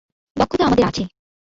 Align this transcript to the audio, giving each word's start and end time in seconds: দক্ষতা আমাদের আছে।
দক্ষতা 0.35 0.63
আমাদের 0.65 0.85
আছে। 0.85 1.03